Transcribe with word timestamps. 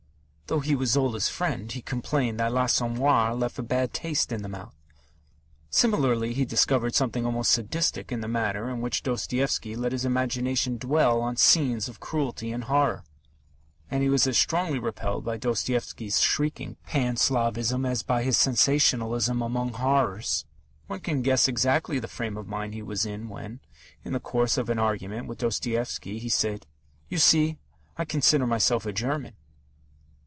Though 0.47 0.59
he 0.59 0.75
was 0.75 0.91
Zola's 0.91 1.29
friend, 1.29 1.71
he 1.71 1.81
complained 1.81 2.37
that 2.41 2.51
L'Assommoir 2.51 3.33
left 3.33 3.57
a 3.57 3.63
bad 3.63 3.93
taste 3.93 4.33
in 4.33 4.41
the 4.41 4.49
mouth. 4.49 4.75
Similarly, 5.69 6.33
he 6.33 6.43
discovered 6.43 6.93
something 6.93 7.25
almost 7.25 7.53
Sadistic 7.53 8.11
in 8.11 8.19
the 8.19 8.27
manner 8.27 8.69
in 8.69 8.81
which 8.81 9.01
Dostoevsky 9.01 9.77
let 9.77 9.93
his 9.93 10.03
imagination 10.03 10.77
dwell 10.77 11.21
on 11.21 11.37
scenes 11.37 11.87
of 11.87 12.01
cruelty 12.01 12.51
and 12.51 12.65
horror. 12.65 13.05
And 13.89 14.03
he 14.03 14.09
was 14.09 14.27
as 14.27 14.37
strongly 14.37 14.77
repelled 14.77 15.23
by 15.23 15.37
Dostoevsky's 15.37 16.19
shrieking 16.19 16.75
Pan 16.85 17.15
Slavism 17.15 17.85
as 17.89 18.03
by 18.03 18.21
his 18.21 18.37
sensationalism 18.37 19.41
among 19.41 19.71
horrors. 19.75 20.43
One 20.87 20.99
can 20.99 21.21
guess 21.21 21.47
exactly 21.47 21.97
the 21.97 22.09
frame 22.09 22.35
of 22.35 22.45
mind 22.49 22.73
he 22.73 22.81
was 22.81 23.05
in 23.05 23.29
when, 23.29 23.61
in 24.03 24.11
the 24.11 24.19
course 24.19 24.57
of 24.57 24.69
an 24.69 24.79
argument 24.79 25.27
with 25.27 25.37
Dostoevsky, 25.37 26.19
he 26.19 26.27
said: 26.27 26.67
"You 27.07 27.19
see, 27.19 27.55
I 27.97 28.03
consider 28.03 28.45
myself 28.45 28.85
a 28.85 28.91
German." 28.91 29.35